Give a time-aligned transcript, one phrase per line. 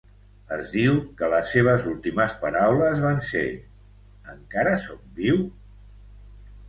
[0.55, 3.45] Es diu que les seves últimes paraules van ser
[4.37, 5.47] "Encara sóc viu?".